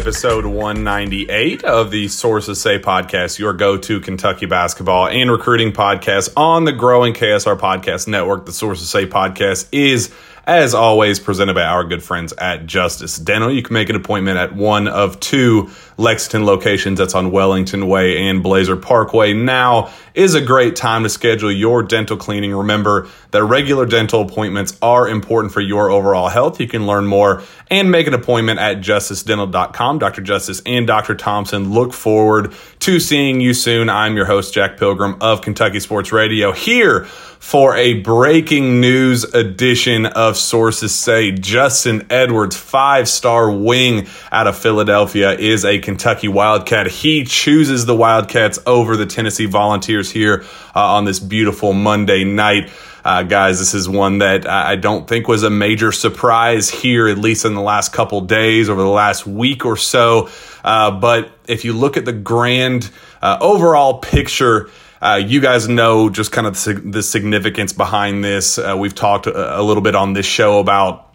[0.00, 6.32] Episode 198 of the Sources Say podcast, your go to Kentucky basketball and recruiting podcast
[6.38, 8.46] on the growing KSR Podcast Network.
[8.46, 10.10] The Sources Say podcast is
[10.50, 13.52] as always, presented by our good friends at Justice Dental.
[13.52, 18.18] You can make an appointment at one of two Lexington locations that's on Wellington Way
[18.18, 19.32] and Blazer Parkway.
[19.32, 22.52] Now is a great time to schedule your dental cleaning.
[22.52, 26.60] Remember that regular dental appointments are important for your overall health.
[26.60, 30.00] You can learn more and make an appointment at justicedental.com.
[30.00, 30.20] Dr.
[30.20, 31.14] Justice and Dr.
[31.14, 33.88] Thompson look forward to seeing you soon.
[33.88, 37.06] I'm your host, Jack Pilgrim of Kentucky Sports Radio here
[37.40, 44.56] for a breaking news edition of Sources Say Justin Edwards, five star wing out of
[44.58, 46.88] Philadelphia, is a Kentucky Wildcat.
[46.88, 50.44] He chooses the Wildcats over the Tennessee Volunteers here
[50.76, 52.70] uh, on this beautiful Monday night.
[53.02, 57.16] Uh, guys, this is one that I don't think was a major surprise here, at
[57.16, 60.28] least in the last couple days, over the last week or so.
[60.64, 62.90] Uh, but if you look at the grand
[63.22, 64.70] uh, overall picture,
[65.02, 66.54] uh, you guys know just kind of
[66.92, 68.58] the significance behind this.
[68.58, 71.10] Uh, we've talked a, a little bit on this show about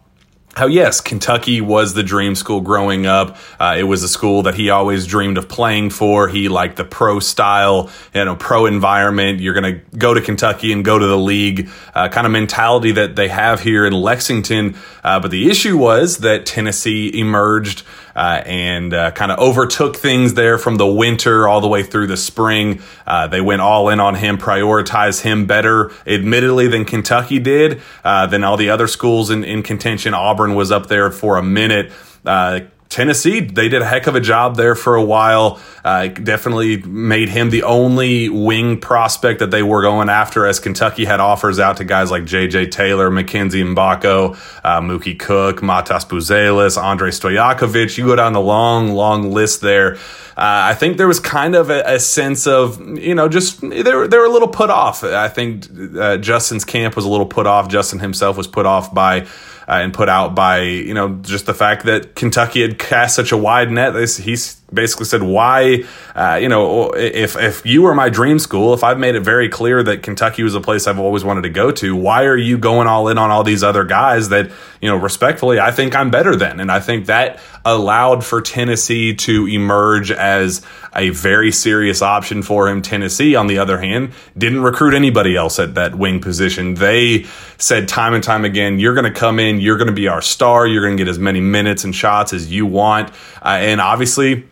[0.56, 3.38] how yes, Kentucky was the dream school growing up.
[3.60, 6.30] Uh, it was a school that he always dreamed of playing for.
[6.30, 9.42] He liked the pro style, you know, pro environment.
[9.42, 12.94] You're going to go to Kentucky and go to the league uh, kind of mentality
[12.94, 14.78] that they have here in Lexington.
[15.04, 17.84] Uh, but the issue was that Tennessee emerged
[18.16, 22.08] uh, and uh, kind of overtook things there from the winter all the way through
[22.08, 22.82] the spring.
[23.06, 28.28] Uh, they went all in on him, prioritized him better, admittedly, than Kentucky did, uh,
[28.28, 30.14] than all the other schools in, in contention.
[30.14, 31.92] Auburn was up there for a minute.
[32.26, 32.62] Uh,
[32.96, 35.60] Tennessee, they did a heck of a job there for a while.
[35.84, 41.04] Uh, definitely made him the only wing prospect that they were going after, as Kentucky
[41.04, 42.68] had offers out to guys like J.J.
[42.68, 47.98] Taylor, Mackenzie Mgbako, uh, Mookie Cook, Matas Buzelis, Andre Stojakovic.
[47.98, 49.96] You go down the long, long list there.
[50.38, 53.94] Uh, I think there was kind of a, a, sense of, you know, just they
[53.94, 55.04] were, they were a little put off.
[55.04, 55.68] I think
[55.98, 57.68] uh, Justin's camp was a little put off.
[57.68, 59.28] Justin himself was put off by
[59.68, 63.32] uh, and put out by you know just the fact that Kentucky had cast such
[63.32, 63.96] a wide net.
[63.96, 65.84] He's basically said, "Why,
[66.16, 69.50] uh, you know, if if you were my dream school, if I've made it very
[69.50, 72.58] clear that Kentucky was a place I've always wanted to go to, why are you
[72.58, 74.52] going all in on all these other guys that
[74.86, 79.16] you know, respectfully, I think I'm better than, and I think that allowed for Tennessee
[79.16, 80.62] to emerge as
[80.96, 82.84] a very serious option for him.
[82.84, 86.76] Tennessee, on the other hand, didn't recruit anybody else at that wing position.
[86.76, 87.26] They
[87.58, 90.22] said time and time again, "You're going to come in, you're going to be our
[90.22, 93.10] star, you're going to get as many minutes and shots as you want,"
[93.42, 94.46] uh, and obviously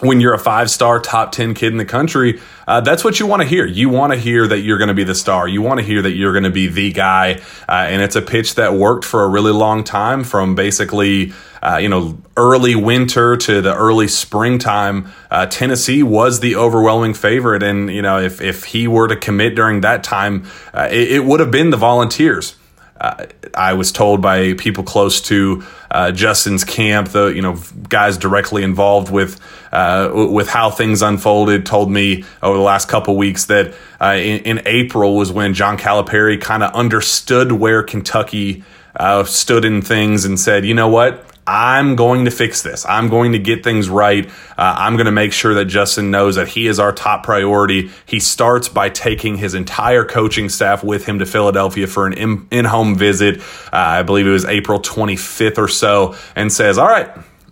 [0.00, 3.26] when you're a five star top 10 kid in the country, uh, that's what you
[3.26, 3.66] want to hear.
[3.66, 5.48] You want to hear that you're going to be the star.
[5.48, 7.40] You want to hear that you're going to be the guy.
[7.68, 11.32] Uh, and it's a pitch that worked for a really long time from basically,
[11.62, 15.08] uh, you know, early winter to the early springtime.
[15.30, 17.62] Uh, Tennessee was the overwhelming favorite.
[17.62, 21.24] And, you know, if, if he were to commit during that time, uh, it, it
[21.24, 22.54] would have been the Volunteers.
[23.00, 27.58] Uh, I was told by people close to uh, Justin's camp, the you know
[27.88, 29.40] guys directly involved with
[29.72, 34.40] uh, with how things unfolded, told me over the last couple weeks that uh, in,
[34.40, 38.64] in, April was when John Calipari kind of understood where Kentucky
[38.96, 42.84] uh, stood in things and said, you know what, I'm going to fix this.
[42.86, 44.26] I'm going to get things right.
[44.26, 47.90] Uh, I'm going to make sure that Justin knows that he is our top priority.
[48.04, 52.66] He starts by taking his entire coaching staff with him to Philadelphia for an in
[52.66, 53.40] home visit.
[53.40, 53.42] Uh,
[53.72, 57.08] I believe it was April 25th or so, and says, All right,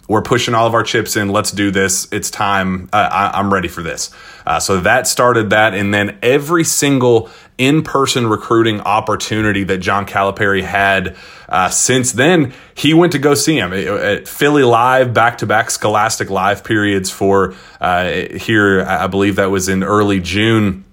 [0.09, 1.31] we're pushing all of our chips in.
[1.31, 2.08] Let's do this.
[2.12, 2.88] It's time.
[2.93, 4.11] Uh, I, am ready for this.
[4.47, 5.75] Uh, so that started that.
[5.75, 11.17] And then every single in person recruiting opportunity that John Calipari had
[11.49, 15.70] uh, since then, he went to go see him at Philly Live, back to back
[15.70, 18.82] Scholastic Live periods for uh, here.
[18.82, 20.85] I believe that was in early June.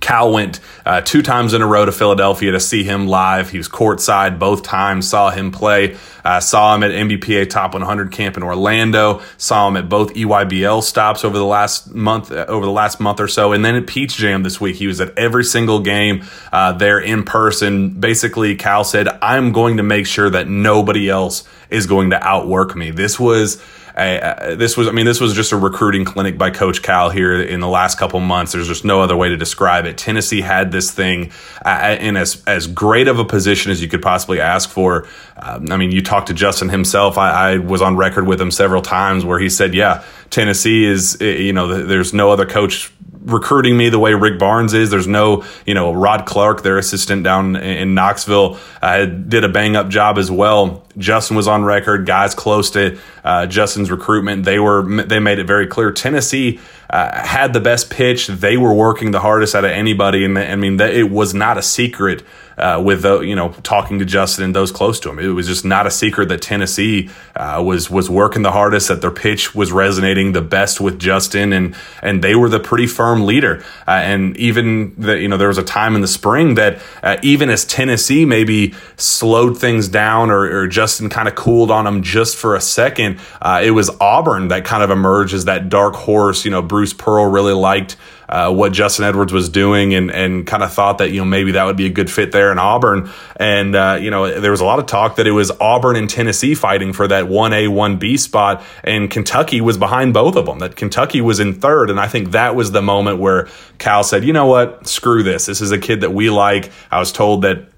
[0.00, 3.50] Cal went uh, two times in a row to Philadelphia to see him live.
[3.50, 8.10] He was courtside both times, saw him play, uh, saw him at NBPA Top 100
[8.10, 12.66] camp in Orlando, saw him at both EYBL stops over the last month, uh, over
[12.66, 14.76] the last month or so, and then at Peach Jam this week.
[14.76, 17.90] He was at every single game uh, there in person.
[17.90, 22.74] Basically, Cal said, "I'm going to make sure that nobody else is going to outwork
[22.74, 23.62] me." This was
[23.96, 27.60] this was, I mean, this was just a recruiting clinic by Coach Cal here in
[27.60, 28.52] the last couple months.
[28.52, 29.96] There's just no other way to describe it.
[29.96, 31.32] Tennessee had this thing
[31.64, 35.08] uh, in as as great of a position as you could possibly ask for.
[35.36, 37.16] Um, I mean, you talked to Justin himself.
[37.16, 41.18] I, I was on record with him several times where he said, "Yeah, Tennessee is,
[41.20, 42.92] you know, there's no other coach
[43.26, 44.90] recruiting me the way Rick Barnes is.
[44.90, 49.76] There's no, you know, Rod Clark, their assistant down in Knoxville, uh, did a bang
[49.76, 50.85] up job as well.
[50.98, 54.44] Justin was on record, guys close to uh, Justin's recruitment.
[54.44, 55.92] They were they made it very clear.
[55.92, 58.28] Tennessee uh, had the best pitch.
[58.28, 61.62] They were working the hardest out of anybody, and I mean it was not a
[61.62, 62.22] secret
[62.58, 65.18] uh, with you know talking to Justin and those close to him.
[65.18, 69.00] It was just not a secret that Tennessee uh, was was working the hardest, that
[69.00, 73.26] their pitch was resonating the best with Justin, and and they were the pretty firm
[73.26, 73.62] leader.
[73.86, 77.16] Uh, and even that you know there was a time in the spring that uh,
[77.22, 82.00] even as Tennessee maybe slowed things down or, or Justin kind of cooled on him
[82.00, 85.96] just for a second, uh, it was Auburn that kind of emerged as that dark
[85.96, 86.44] horse.
[86.44, 87.96] You know, Bruce Pearl really liked
[88.28, 91.50] uh, what Justin Edwards was doing and, and kind of thought that, you know, maybe
[91.52, 93.10] that would be a good fit there in Auburn.
[93.34, 96.08] And, uh, you know, there was a lot of talk that it was Auburn and
[96.08, 100.76] Tennessee fighting for that 1A, 1B spot, and Kentucky was behind both of them, that
[100.76, 101.90] Kentucky was in third.
[101.90, 103.48] And I think that was the moment where
[103.78, 105.46] Cal said, you know what, screw this.
[105.46, 106.70] This is a kid that we like.
[106.92, 107.70] I was told that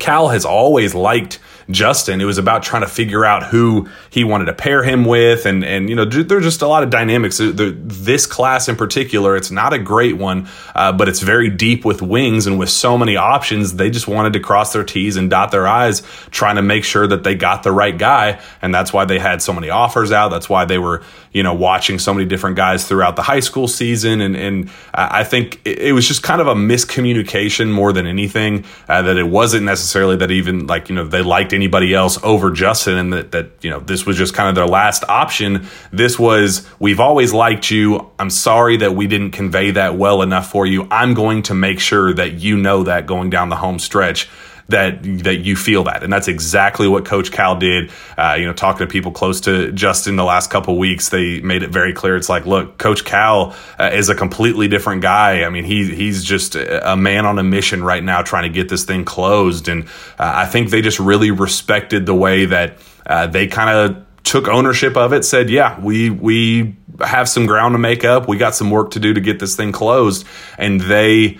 [0.00, 1.38] Cal has always liked
[1.70, 2.20] Justin.
[2.20, 5.64] It was about trying to figure out who he wanted to pair him with, and
[5.64, 7.38] and you know there's just a lot of dynamics.
[7.40, 12.00] This class in particular, it's not a great one, uh, but it's very deep with
[12.00, 13.74] wings and with so many options.
[13.74, 17.06] They just wanted to cross their T's and dot their I's, trying to make sure
[17.06, 20.30] that they got the right guy, and that's why they had so many offers out.
[20.30, 23.68] That's why they were you know watching so many different guys throughout the high school
[23.68, 28.64] season, and and I think it was just kind of a miscommunication more than anything.
[28.88, 32.50] Uh, that it wasn't necessarily that even like you know they liked anybody else over
[32.50, 35.66] Justin, and that that you know this was just kind of their last option.
[35.92, 38.10] This was we've always liked you.
[38.18, 40.86] I'm sorry that we didn't convey that well enough for you.
[40.90, 44.28] I'm going to make sure that you know that going down the home stretch
[44.68, 47.90] that that you feel that, and that's exactly what Coach Cal did.
[48.18, 51.62] Uh, you know, talking to people close to Justin the last couple weeks, they made
[51.62, 52.16] it very clear.
[52.16, 55.44] It's like, look, Coach Cal uh, is a completely different guy.
[55.44, 58.68] I mean, he he's just a man on a mission right now, trying to get
[58.68, 59.84] this thing closed, and
[60.18, 62.76] uh, I think they just really respected the way that
[63.06, 65.24] uh, they kind of took ownership of it.
[65.24, 68.28] Said, yeah, we we have some ground to make up.
[68.28, 70.26] We got some work to do to get this thing closed,
[70.58, 71.38] and they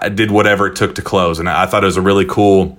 [0.00, 1.38] I did whatever it took to close.
[1.38, 2.78] And I thought it was a really cool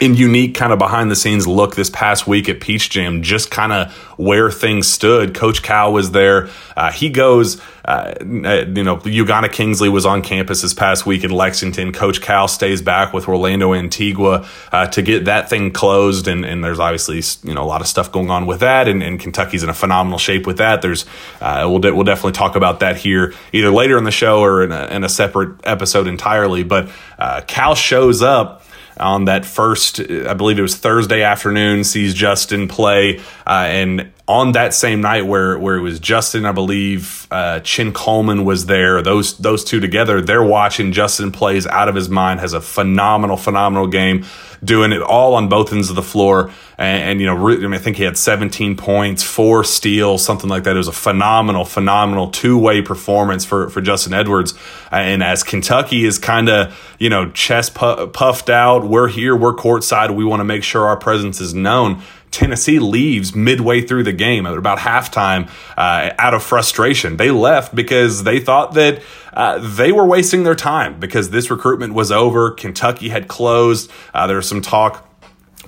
[0.00, 3.50] and unique kind of behind the scenes look this past week at Peach Jam, just
[3.50, 5.34] kind of where things stood.
[5.34, 6.48] Coach Cal was there.
[6.74, 11.30] Uh, he goes, uh, you know, Ugonna Kingsley was on campus this past week in
[11.30, 11.92] Lexington.
[11.92, 16.28] Coach Cal stays back with Orlando Antigua uh, to get that thing closed.
[16.28, 18.88] And, and, there's obviously, you know, a lot of stuff going on with that.
[18.88, 20.82] And, and Kentucky's in a phenomenal shape with that.
[20.82, 21.04] There's,
[21.40, 24.62] uh, we'll, de- we'll definitely talk about that here either later in the show or
[24.64, 26.62] in a, in a separate episode entirely.
[26.62, 28.62] But uh, Cal shows up
[28.96, 34.52] on that first, I believe it was Thursday afternoon, sees Justin play, uh, and on
[34.52, 39.02] that same night where where it was Justin, I believe uh, Chin Coleman was there.
[39.02, 42.40] Those those two together, they're watching Justin plays out of his mind.
[42.40, 44.24] Has a phenomenal phenomenal game,
[44.62, 46.50] doing it all on both ends of the floor.
[46.78, 50.48] And, and you know, I, mean, I think he had 17 points, four steals, something
[50.48, 50.74] like that.
[50.74, 54.54] It was a phenomenal phenomenal two way performance for for Justin Edwards.
[54.90, 60.14] And as Kentucky is kind of you know chest puffed out, we're here, we're courtside.
[60.14, 64.46] We want to make sure our presence is known Tennessee leaves midway through the game
[64.46, 67.16] at about halftime uh, out of frustration.
[67.16, 71.94] They left because they thought that uh, they were wasting their time because this recruitment
[71.94, 72.50] was over.
[72.50, 73.90] Kentucky had closed.
[74.14, 75.06] Uh, there was some talk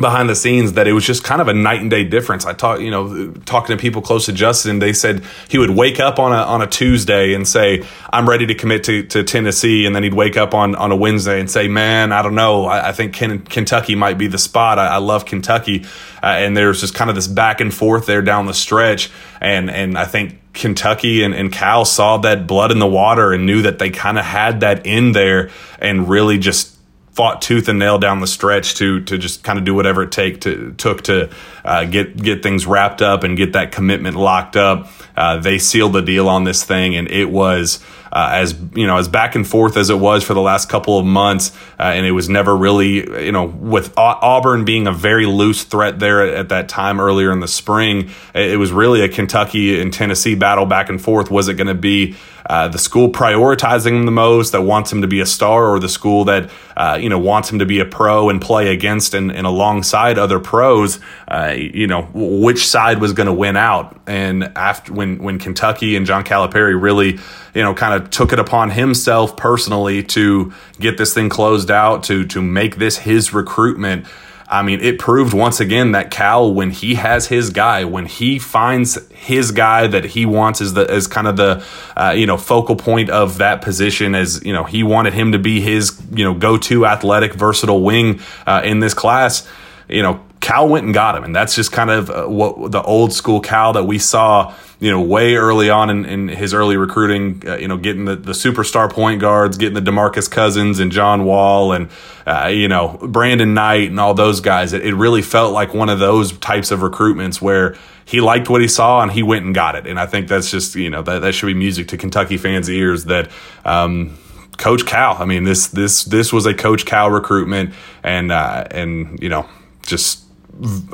[0.01, 2.47] behind the scenes that it was just kind of a night and day difference.
[2.47, 6.01] I talked, you know, talking to people close to Justin, they said he would wake
[6.01, 9.85] up on a on a Tuesday and say, "I'm ready to commit to, to Tennessee,"
[9.85, 12.65] and then he'd wake up on on a Wednesday and say, "Man, I don't know.
[12.65, 14.79] I, I think Ken, Kentucky might be the spot.
[14.79, 15.85] I, I love Kentucky."
[16.23, 19.71] Uh, and there's just kind of this back and forth there down the stretch, and
[19.71, 23.63] and I think Kentucky and, and Cal saw that blood in the water and knew
[23.63, 26.77] that they kind of had that in there and really just
[27.13, 30.13] fought tooth and nail down the stretch to to just kind of do whatever it
[30.13, 31.31] take to took to
[31.65, 34.89] uh, get get things wrapped up and get that commitment locked up.
[35.15, 38.97] Uh, they sealed the deal on this thing, and it was uh, as you know
[38.97, 42.07] as back and forth as it was for the last couple of months, uh, and
[42.07, 46.35] it was never really you know with Auburn being a very loose threat there at,
[46.35, 50.65] at, that time earlier in the spring, it was really a Kentucky and Tennessee battle
[50.65, 51.31] back and forth.
[51.31, 52.17] Was it going to be
[52.47, 55.79] uh, the school prioritizing him the most that wants him to be a star, or
[55.79, 59.15] the school that uh, you know wants him to be a pro and play against
[59.15, 60.99] and, and alongside other pros?
[61.29, 65.97] Uh, you know which side was going to win out, and after when when Kentucky
[65.97, 67.19] and John Calipari really
[67.55, 72.05] you know kind of took it upon himself personally to get this thing closed out
[72.05, 74.07] to to make this his recruitment
[74.53, 78.39] I mean, it proved once again that Cal, when he has his guy, when he
[78.39, 81.65] finds his guy that he wants as the as kind of the
[81.97, 85.39] uh, you know focal point of that position, as you know he wanted him to
[85.39, 89.49] be his you know go to athletic versatile wing uh, in this class.
[89.89, 92.83] You know, Cal went and got him, and that's just kind of uh, what the
[92.83, 96.77] old school Cal that we saw you know, way early on in, in his early
[96.77, 100.91] recruiting, uh, you know, getting the, the superstar point guards, getting the Demarcus Cousins and
[100.91, 101.89] John Wall and,
[102.27, 104.73] uh, you know, Brandon Knight and all those guys.
[104.73, 108.61] It, it really felt like one of those types of recruitments where he liked what
[108.61, 109.87] he saw and he went and got it.
[109.87, 112.69] And I think that's just, you know, that, that should be music to Kentucky fans'
[112.69, 113.31] ears that,
[113.65, 114.19] um,
[114.59, 115.17] Coach Cal.
[115.17, 119.49] I mean, this this this was a Coach Cal recruitment, and uh, and you know,
[119.87, 120.23] just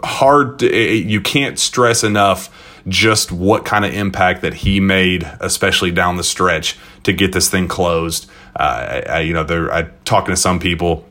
[0.03, 0.61] hard.
[0.61, 2.51] To, you can't stress enough
[2.89, 7.49] just what kind of impact that he made, especially down the stretch, to get this
[7.49, 8.29] thing closed.
[8.57, 11.05] Uh, I, you know, they're I, talking to some people.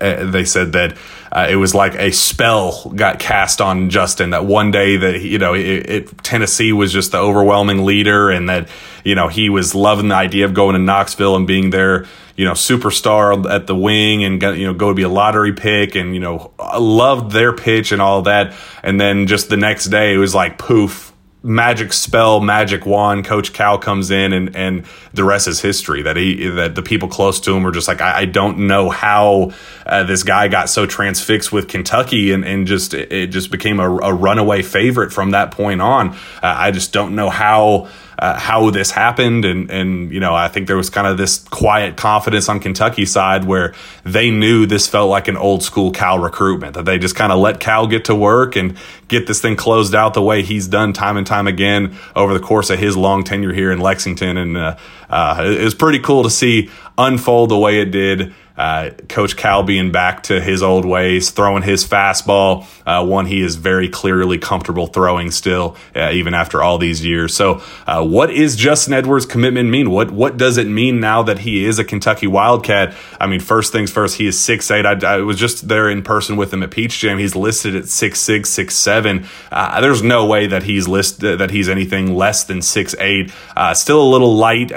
[0.00, 0.96] Uh, they said that
[1.30, 4.30] uh, it was like a spell got cast on Justin.
[4.30, 8.48] That one day that you know it, it, Tennessee was just the overwhelming leader, and
[8.48, 8.68] that
[9.04, 12.44] you know he was loving the idea of going to Knoxville and being there you
[12.44, 15.94] know, superstar at the wing and got, you know, go to be a lottery pick
[15.94, 18.54] and, you know, loved their pitch and all that.
[18.82, 21.12] And then just the next day it was like poof,
[21.44, 23.26] magic spell, magic wand.
[23.26, 26.02] Coach Cal comes in, and and the rest is history.
[26.02, 28.88] That he that the people close to him were just like, I, I don't know
[28.88, 29.52] how
[29.86, 33.96] uh, this guy got so transfixed with Kentucky, and and just it just became a,
[33.98, 36.10] a runaway favorite from that point on.
[36.10, 40.48] Uh, I just don't know how uh, how this happened, and and you know I
[40.48, 44.86] think there was kind of this quiet confidence on Kentucky side where they knew this
[44.88, 48.06] felt like an old school Cal recruitment that they just kind of let Cal get
[48.06, 48.76] to work and
[49.08, 52.40] get this thing closed out the way he's done time and time again over the
[52.40, 54.76] course of his long tenure here in Lexington, and uh,
[55.10, 58.34] uh, it was pretty cool to see unfold the way it did.
[58.56, 63.40] Uh, Coach Cal being back to his old ways, throwing his fastball, uh, one he
[63.40, 67.34] is very clearly comfortable throwing still, uh, even after all these years.
[67.34, 69.90] So, uh, what is Justin Edwards' commitment mean?
[69.90, 72.94] What what does it mean now that he is a Kentucky Wildcat?
[73.20, 74.86] I mean, first things first, he is six eight.
[74.86, 77.18] I, I was just there in person with him at Peach Jam.
[77.18, 79.26] He's listed at six six six seven.
[79.50, 83.32] Uh, there's no way that he's listed that he's anything less than six eight.
[83.56, 84.70] Uh, still a little light.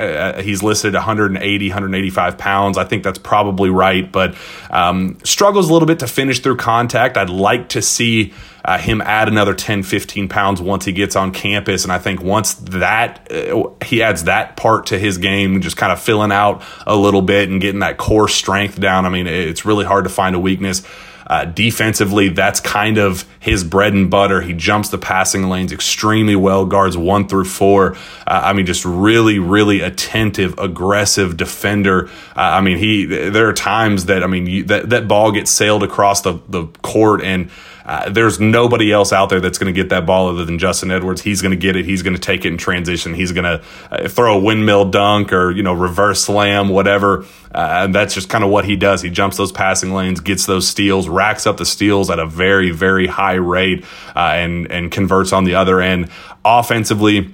[0.44, 2.78] he's listed 180, 185 pounds.
[2.78, 4.36] I think that's probably probably right, but
[4.70, 7.18] um, struggles a little bit to finish through contact.
[7.18, 8.34] I'd like to see
[8.66, 11.84] uh, him add another 10, 15 pounds once he gets on campus.
[11.84, 15.92] And I think once that uh, he adds that part to his game, just kind
[15.92, 19.06] of filling out a little bit and getting that core strength down.
[19.06, 20.84] I mean, it's really hard to find a weakness.
[21.28, 24.42] Uh, defensively, that's kind of his bread and butter.
[24.42, 27.96] He jumps the passing lanes extremely well, guards one through four.
[28.26, 32.08] Uh, I mean, just really, really attentive, aggressive defender.
[32.36, 33.06] Uh, I mean, he.
[33.06, 36.68] There are times that I mean you, that that ball gets sailed across the the
[36.82, 37.50] court and
[37.88, 40.92] uh, there's nobody else out there that's going to get that ball other than Justin
[40.92, 41.22] Edwards.
[41.22, 41.86] He's going to get it.
[41.86, 43.14] He's going to take it in transition.
[43.14, 47.26] He's going to uh, throw a windmill dunk or you know reverse slam, whatever.
[47.56, 49.02] Uh, and that's just kind of what he does.
[49.02, 52.72] He jumps those passing lanes, gets those steals, racks up the steals at a very
[52.72, 56.10] very high rate, uh, and and converts on the other end.
[56.44, 57.34] Offensively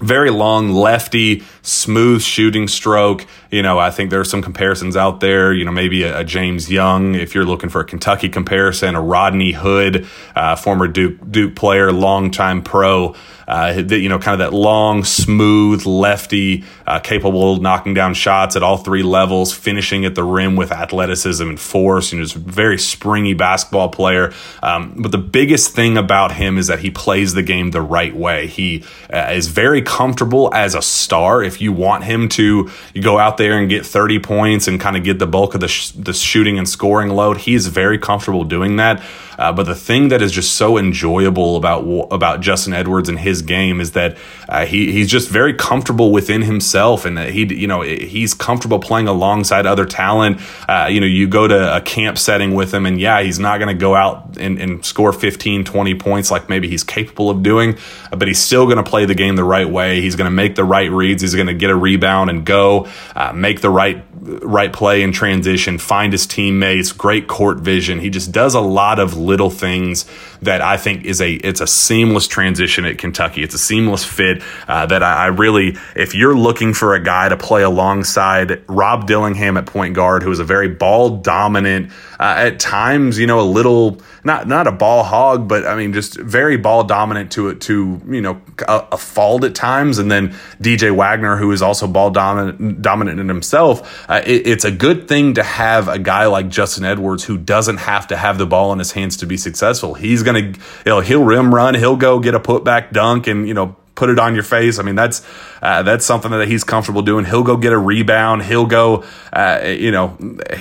[0.00, 3.26] very long lefty, smooth shooting stroke.
[3.50, 5.52] You know, I think there are some comparisons out there.
[5.52, 9.02] You know, maybe a, a James Young, if you're looking for a Kentucky comparison, a
[9.02, 13.14] Rodney Hood, uh, former Duke Duke player, longtime pro
[13.48, 18.56] uh, you know, kind of that long, smooth lefty, uh, capable of knocking down shots
[18.56, 22.12] at all three levels, finishing at the rim with athleticism and force.
[22.12, 24.34] You know, he's a very springy basketball player.
[24.62, 28.14] Um, but the biggest thing about him is that he plays the game the right
[28.14, 28.48] way.
[28.48, 31.42] He uh, is very comfortable as a star.
[31.42, 35.04] If you want him to go out there and get 30 points and kind of
[35.04, 38.76] get the bulk of the, sh- the shooting and scoring load, he's very comfortable doing
[38.76, 39.02] that.
[39.38, 43.42] Uh, but the thing that is just so enjoyable about about Justin Edwards and his
[43.42, 44.16] game is that
[44.48, 48.78] uh, he he's just very comfortable within himself, and that he you know he's comfortable
[48.80, 50.40] playing alongside other talent.
[50.68, 53.58] Uh, you know, you go to a camp setting with him, and yeah, he's not
[53.58, 57.42] going to go out and, and, score 15, 20 points like maybe he's capable of
[57.42, 57.76] doing,
[58.10, 60.00] but he's still going to play the game the right way.
[60.00, 61.22] He's going to make the right reads.
[61.22, 65.12] He's going to get a rebound and go uh, make the right right play in
[65.12, 67.98] transition, find his teammates, great court vision.
[67.98, 70.04] He just does a lot of little things
[70.42, 73.42] that I think is a it's a seamless transition at Kentucky.
[73.42, 77.28] It's a seamless fit uh, that I, I, really, if you're looking for a guy
[77.28, 81.90] to play alongside Rob Dillingham at point guard, who is a very ball dominant,
[82.20, 85.92] uh, at times, you know, a little not not a ball hog, but I mean,
[85.92, 90.10] just very ball dominant to it to you know a, a fault at times, and
[90.10, 90.30] then
[90.60, 94.08] DJ Wagner, who is also ball dominant dominant in himself.
[94.08, 97.78] Uh, it, it's a good thing to have a guy like Justin Edwards who doesn't
[97.78, 99.94] have to have the ball in his hands to be successful.
[99.94, 100.54] He's gonna, you
[100.86, 104.18] know, he'll rim run, he'll go get a putback dunk, and you know put it
[104.18, 104.78] on your face.
[104.78, 105.26] I mean, that's
[105.60, 107.24] uh, that's something that he's comfortable doing.
[107.24, 108.44] He'll go get a rebound.
[108.44, 110.16] He'll go, uh, you know,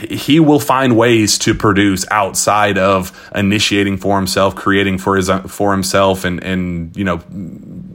[0.10, 5.72] he will find ways to produce outside of initiating for himself, creating for his for
[5.72, 7.22] himself, and and you know,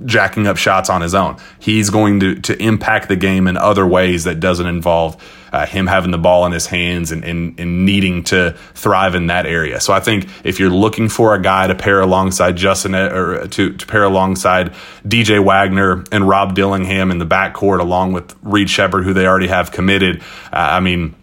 [0.06, 1.36] jacking up shots on his own.
[1.58, 5.16] He's going to to impact the game in other ways that doesn't involve
[5.52, 9.26] uh, him having the ball in his hands and, and, and needing to thrive in
[9.26, 9.80] that area.
[9.80, 13.72] So I think if you're looking for a guy to pair alongside Justin or to,
[13.74, 14.72] to pair alongside
[15.06, 19.48] DJ Wagner and Rob Dillingham in the backcourt, along with Reed Sheppard, who they already
[19.48, 21.14] have committed, uh, I mean,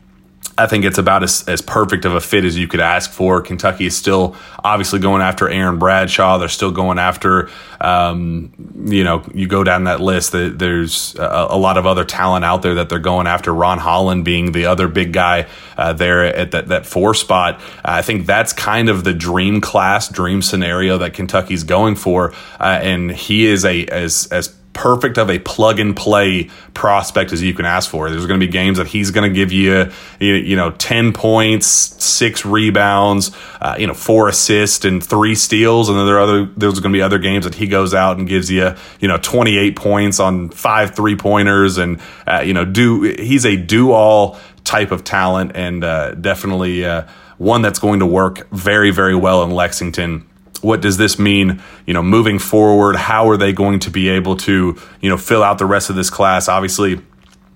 [0.59, 3.41] I think it's about as, as perfect of a fit as you could ask for.
[3.41, 6.37] Kentucky is still obviously going after Aaron Bradshaw.
[6.37, 7.49] They're still going after,
[7.79, 8.51] um,
[8.85, 10.33] you know, you go down that list.
[10.33, 13.53] There's a, a, lot of other talent out there that they're going after.
[13.53, 15.47] Ron Holland being the other big guy
[15.77, 17.61] uh, there at that, that four spot.
[17.85, 22.33] I think that's kind of the dream class, dream scenario that Kentucky's going for.
[22.59, 27.41] Uh, and he is a as as perfect of a plug and play prospect as
[27.41, 28.09] you can ask for.
[28.09, 31.67] There's going to be games that he's going to give you, you know, 10 points,
[31.67, 35.89] six rebounds, uh, you know, four assists and three steals.
[35.89, 38.17] And then there are other, there's going to be other games that he goes out
[38.17, 42.65] and gives you, you know, 28 points on five three pointers and, uh, you know,
[42.65, 47.07] do, he's a do all type of talent and uh, definitely uh,
[47.37, 50.28] one that's going to work very, very well in Lexington
[50.61, 52.95] what does this mean you know moving forward?
[52.95, 55.95] How are they going to be able to you know fill out the rest of
[55.95, 56.47] this class?
[56.47, 57.01] Obviously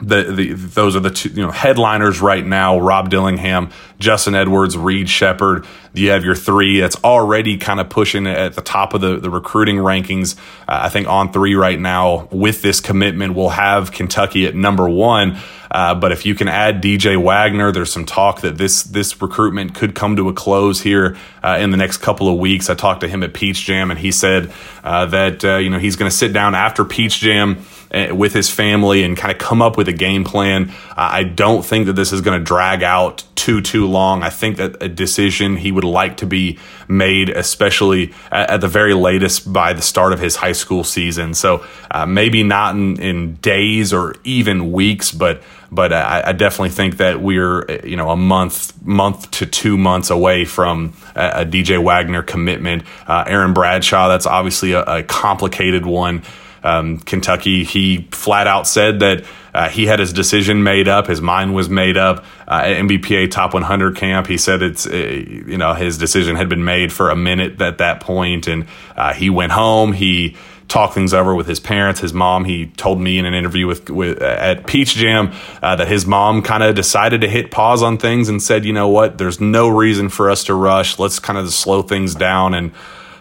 [0.03, 3.69] the, the those are the two you know headliners right now rob dillingham
[3.99, 8.61] justin edwards reed sheppard you have your three that's already kind of pushing at the
[8.61, 10.35] top of the, the recruiting rankings.
[10.67, 15.37] Uh, i think On3 right now with this commitment we'll have kentucky at number one
[15.73, 19.73] uh, but if you can add DJ Wagner, there's some talk that this this recruitment
[19.73, 22.69] could come to a close here uh, in the next couple of weeks.
[22.69, 25.79] I talked to him at Peach Jam, and he said uh, that uh, you know
[25.79, 29.39] he's going to sit down after Peach Jam uh, with his family and kind of
[29.39, 30.71] come up with a game plan.
[30.95, 34.23] I don't think that this is going to drag out too too long.
[34.23, 38.69] I think that a decision he would like to be made, especially at, at the
[38.69, 41.33] very latest by the start of his high school season.
[41.33, 45.41] So uh, maybe not in, in days or even weeks, but
[45.73, 50.09] but I, I, definitely think that we're you know a month month to two months
[50.09, 52.83] away from a, a DJ Wagner commitment.
[53.07, 56.23] Uh, Aaron Bradshaw, that's obviously a, a complicated one.
[56.63, 61.21] Um, Kentucky, he flat out said that uh, he had his decision made up, his
[61.21, 62.25] mind was made up.
[62.47, 66.49] Uh, at NBPA Top 100 camp, he said it's uh, you know his decision had
[66.49, 69.93] been made for a minute at that point, and uh, he went home.
[69.93, 70.35] He
[70.67, 72.45] talk things over with his parents, his mom.
[72.45, 76.41] He told me in an interview with, with at Peach Jam uh, that his mom
[76.41, 79.67] kind of decided to hit pause on things and said, you know what, there's no
[79.67, 80.97] reason for us to rush.
[80.97, 82.71] Let's kind of slow things down and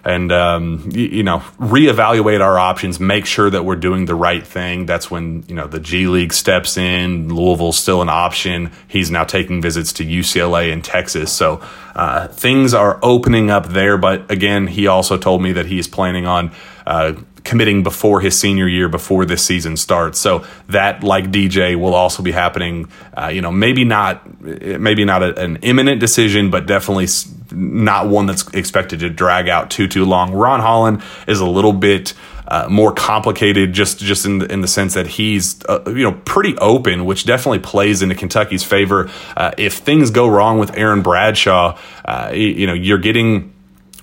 [0.04, 4.44] and um, you, you, know reevaluate our options make sure that we're doing the right
[4.46, 4.86] thing.
[4.86, 7.32] That's when you know the g league steps in.
[7.32, 8.72] Louisville's still an option.
[8.88, 11.32] He's now taking visits to ucla and texas.
[11.32, 11.62] So
[11.94, 13.96] uh, things are opening up there.
[13.96, 16.50] But again he also told me that he's planning on
[16.86, 20.18] uh, committing before his senior year, before this season starts.
[20.18, 22.88] So that, like DJ, will also be happening.
[23.16, 27.09] Uh, you know, maybe not, maybe not a, an imminent decision, but definitely
[27.50, 30.33] not one that's expected to drag out too too long.
[30.33, 32.14] Ron Holland is a little bit.
[32.48, 36.12] Uh, more complicated, just just in the, in the sense that he's uh, you know
[36.24, 39.09] pretty open, which definitely plays into Kentucky's favor.
[39.37, 43.52] Uh, if things go wrong with Aaron Bradshaw, uh, you, you know you're getting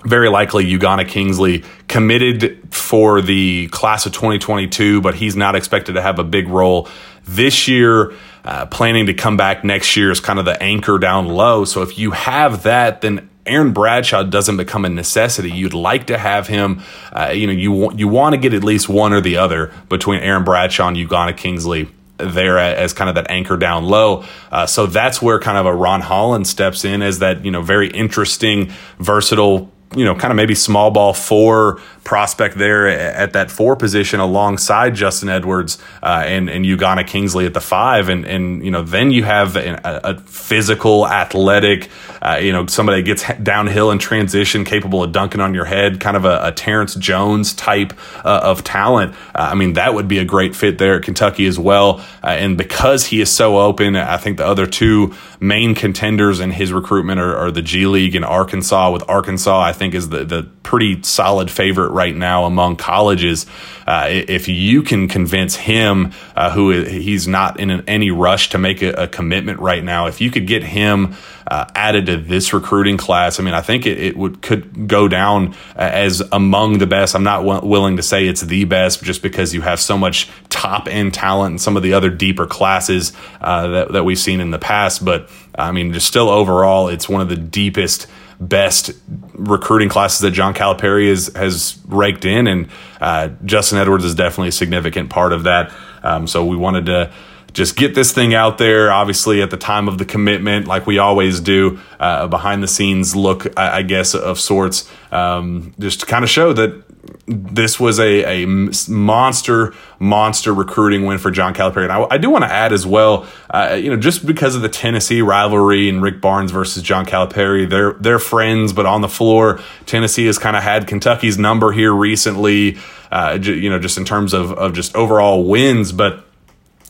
[0.05, 6.01] very likely Ugonna Kingsley committed for the class of 2022, but he's not expected to
[6.01, 6.88] have a big role
[7.23, 8.13] this year.
[8.45, 11.65] Uh, planning to come back next year is kind of the anchor down low.
[11.65, 15.51] So if you have that, then Aaron Bradshaw doesn't become a necessity.
[15.51, 16.81] You'd like to have him.
[17.12, 19.73] Uh, you know, you want you want to get at least one or the other
[19.89, 24.25] between Aaron Bradshaw and Ugonna Kingsley there as kind of that anchor down low.
[24.51, 27.62] Uh, so that's where kind of a Ron Holland steps in as that you know
[27.62, 33.52] very interesting, versatile you know, kind of maybe small ball four prospect there at that
[33.52, 38.63] four position alongside Justin Edwards uh, and and Ugonna Kingsley at the five, and and
[38.63, 41.89] you know then you have a, a physical, athletic,
[42.21, 45.99] uh, you know somebody that gets downhill and transition, capable of dunking on your head,
[45.99, 47.93] kind of a, a Terrence Jones type
[48.25, 49.13] uh, of talent.
[49.36, 52.28] Uh, I mean that would be a great fit there at Kentucky as well, uh,
[52.28, 56.73] and because he is so open, I think the other two main contenders in his
[56.73, 58.91] recruitment are, are the G League and Arkansas.
[58.91, 63.48] With Arkansas, I think is the the pretty solid favorite right now among colleges.
[63.88, 68.60] Uh, if you can convince him, uh, who he's not in an, any rush to
[68.60, 71.15] make a, a, commitment right now, if you could get him
[71.49, 75.07] uh, added to this recruiting class, I mean, I think it, it would could go
[75.07, 77.15] down as among the best.
[77.15, 80.29] I'm not w- willing to say it's the best, just because you have so much
[80.49, 84.41] top end talent in some of the other deeper classes uh, that that we've seen
[84.41, 85.03] in the past.
[85.03, 88.05] But I mean, just still overall, it's one of the deepest
[88.39, 88.91] best
[89.33, 92.69] recruiting classes that John Calipari has has raked in, and
[93.01, 95.73] uh, Justin Edwards is definitely a significant part of that.
[96.03, 97.12] Um, so we wanted to
[97.53, 98.91] just get this thing out there.
[98.91, 103.15] Obviously, at the time of the commitment, like we always do, uh, behind the scenes
[103.15, 106.83] look, I, I guess, of sorts, um, just to kind of show that
[107.25, 108.45] this was a, a
[108.88, 111.83] monster, monster recruiting win for John Calipari.
[111.83, 114.62] And I, I do want to add as well, uh, you know, just because of
[114.62, 119.09] the Tennessee rivalry and Rick Barnes versus John Calipari, they're they're friends, but on the
[119.09, 122.77] floor, Tennessee has kind of had Kentucky's number here recently.
[123.12, 126.25] Uh, you know, just in terms of of just overall wins, but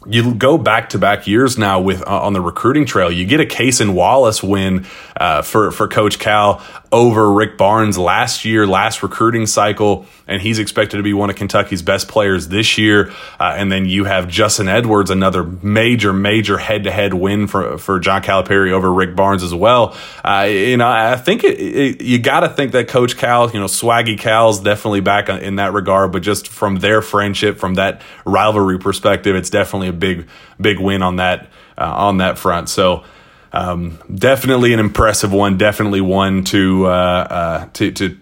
[0.06, 3.12] you go back to back years now with uh, on the recruiting trail.
[3.12, 4.86] You get a Cason Wallace win
[5.18, 10.58] uh, for for Coach Cal over Rick Barnes last year, last recruiting cycle, and he's
[10.58, 13.12] expected to be one of Kentucky's best players this year.
[13.40, 17.78] Uh, and then you have Justin Edwards, another major, major head to head win for
[17.78, 19.98] for John Calipari over Rick Barnes as well.
[20.24, 23.60] Uh, you know, I think it, it, you got to think that Coach Cal, you
[23.60, 28.02] know, Swaggy Cal's definitely back in that regard, but just from their friendship, from that
[28.26, 30.28] rivalry perspective, it's definitely a big,
[30.60, 32.70] big win on that uh, on that front.
[32.70, 33.04] So.
[33.52, 35.58] Um, definitely an impressive one.
[35.58, 38.18] Definitely one to uh, uh, to, to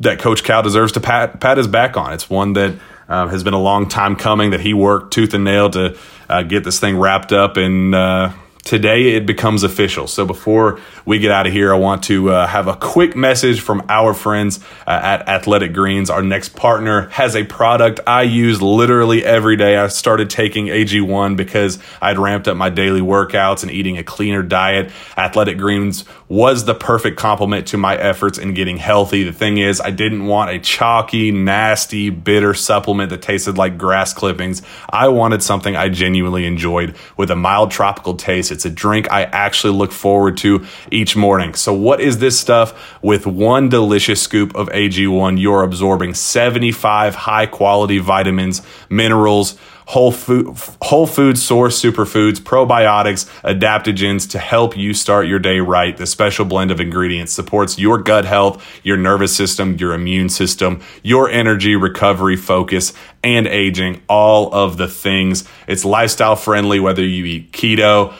[0.00, 2.12] that Coach Cal deserves to pat pat his back on.
[2.12, 4.50] It's one that uh, has been a long time coming.
[4.50, 8.32] That he worked tooth and nail to uh, get this thing wrapped up and uh,
[8.66, 10.06] today it becomes official.
[10.08, 13.60] So before we get out of here, I want to uh, have a quick message
[13.60, 16.10] from our friends uh, at Athletic Greens.
[16.10, 19.76] Our next partner has a product I use literally every day.
[19.76, 24.42] I started taking AG1 because I'd ramped up my daily workouts and eating a cleaner
[24.42, 24.90] diet.
[25.16, 29.22] Athletic Greens was the perfect complement to my efforts in getting healthy.
[29.22, 34.12] The thing is, I didn't want a chalky, nasty, bitter supplement that tasted like grass
[34.12, 34.62] clippings.
[34.90, 39.24] I wanted something I genuinely enjoyed with a mild tropical taste it's a drink I
[39.24, 41.52] actually look forward to each morning.
[41.52, 42.98] So, what is this stuff?
[43.02, 50.56] With one delicious scoop of AG1, you're absorbing 75 high quality vitamins, minerals, whole food,
[50.82, 55.96] whole food source superfoods, probiotics, adaptogens to help you start your day right.
[55.96, 60.80] The special blend of ingredients supports your gut health, your nervous system, your immune system,
[61.02, 62.92] your energy, recovery, focus,
[63.22, 64.02] and aging.
[64.08, 65.44] All of the things.
[65.68, 68.12] It's lifestyle friendly, whether you eat keto,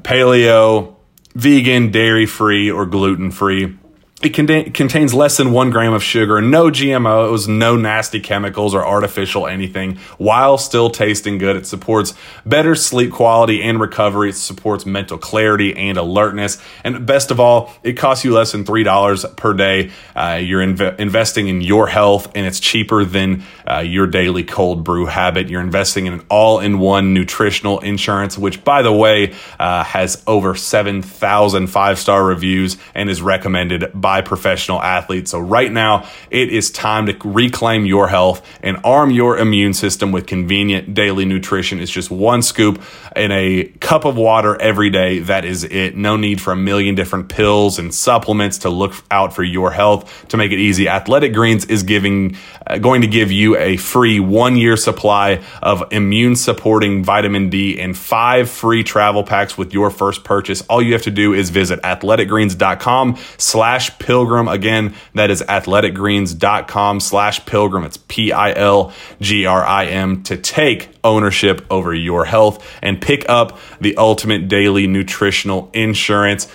[0.00, 0.96] paleo,
[1.34, 3.76] vegan, dairy free, or gluten free.
[4.22, 9.48] It contains less than one gram of sugar, no GMOs, no nasty chemicals or artificial
[9.48, 11.56] anything, while still tasting good.
[11.56, 12.14] It supports
[12.46, 14.30] better sleep quality and recovery.
[14.30, 16.62] It supports mental clarity and alertness.
[16.84, 19.90] And best of all, it costs you less than $3 per day.
[20.14, 24.84] Uh, you're inv- investing in your health, and it's cheaper than uh, your daily cold
[24.84, 25.48] brew habit.
[25.48, 30.22] You're investing in an all in one nutritional insurance, which, by the way, uh, has
[30.28, 35.30] over 7,000 five star reviews and is recommended by by professional athletes.
[35.30, 40.12] So, right now, it is time to reclaim your health and arm your immune system
[40.12, 41.80] with convenient daily nutrition.
[41.80, 42.82] It's just one scoop
[43.16, 45.20] in a cup of water every day.
[45.20, 45.96] That is it.
[45.96, 50.28] No need for a million different pills and supplements to look out for your health.
[50.28, 54.20] To make it easy, Athletic Greens is giving uh, going to give you a free
[54.20, 59.90] one year supply of immune supporting vitamin D and five free travel packs with your
[59.90, 60.60] first purchase.
[60.68, 64.48] All you have to do is visit athleticgreens.com slash pilgrim.
[64.48, 67.84] Again, that is athleticgreens.com slash pilgrim.
[67.84, 73.00] It's P I L G R I M to take ownership over your health and
[73.00, 76.48] pick up the ultimate daily nutritional insurance.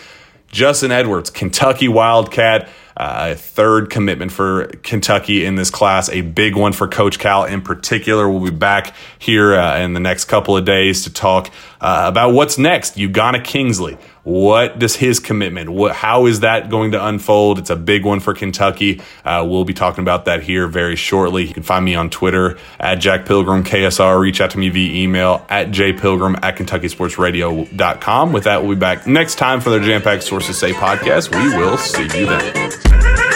[0.51, 2.69] Justin Edwards, Kentucky Wildcat.
[2.97, 7.43] Uh, a third commitment for Kentucky in this class, a big one for Coach Cal
[7.43, 8.27] in particular.
[8.27, 12.33] We'll be back here uh, in the next couple of days to talk uh, about
[12.33, 12.95] what's next.
[12.95, 13.99] Ugonna Kingsley.
[14.23, 15.69] What does his commitment?
[15.69, 17.59] What, how is that going to unfold?
[17.59, 18.99] It's a big one for Kentucky.
[19.23, 21.45] Uh, we'll be talking about that here very shortly.
[21.45, 24.19] You can find me on Twitter at Jack Pilgrim KSR.
[24.19, 28.33] Reach out to me via email at jpilgrim at KentuckySportsRadio.com.
[28.33, 31.33] With that, we'll be back next time for the Jam Packed Sources Say podcast.
[31.33, 32.86] We will see you then.
[32.89, 33.23] Yeah.